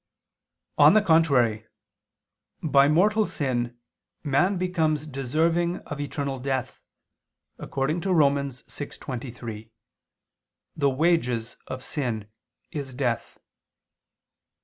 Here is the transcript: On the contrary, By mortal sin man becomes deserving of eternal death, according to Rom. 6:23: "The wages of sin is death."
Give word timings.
On 0.79 0.95
the 0.95 1.01
contrary, 1.03 1.67
By 2.63 2.87
mortal 2.87 3.27
sin 3.27 3.77
man 4.23 4.57
becomes 4.57 5.05
deserving 5.05 5.75
of 5.81 6.01
eternal 6.01 6.39
death, 6.39 6.81
according 7.59 8.01
to 8.01 8.11
Rom. 8.11 8.33
6:23: 8.33 9.69
"The 10.75 10.89
wages 10.89 11.57
of 11.67 11.83
sin 11.83 12.31
is 12.71 12.95
death." 12.95 13.37